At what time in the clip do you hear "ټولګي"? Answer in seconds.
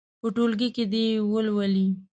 0.35-0.69